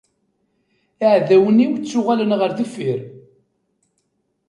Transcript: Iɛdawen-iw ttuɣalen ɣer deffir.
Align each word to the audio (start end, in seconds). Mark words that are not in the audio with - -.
Iɛdawen-iw 1.03 1.71
ttuɣalen 1.77 2.31
ɣer 2.39 2.51
deffir. 2.57 2.99